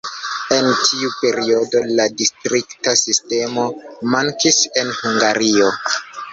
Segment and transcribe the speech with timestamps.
[0.55, 3.69] En tiu periodo la distrikta sistemo
[4.17, 5.73] mankis en Hungario.